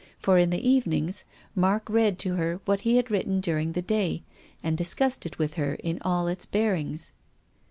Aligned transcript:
For 0.19 0.39
in 0.39 0.49
the 0.49 0.67
evenings 0.67 1.25
Mark 1.53 1.87
read 1.87 2.17
to 2.17 2.33
her 2.33 2.59
what 2.65 2.81
he 2.81 2.95
had 2.95 3.11
written 3.11 3.39
during 3.39 3.73
the 3.73 3.83
day 3.83 4.23
and 4.63 4.75
discussed 4.75 5.27
it 5.27 5.37
with 5.37 5.53
her 5.57 5.75
in 5.75 5.99
all 6.01 6.27
its 6.27 6.47
bearings. 6.47 7.13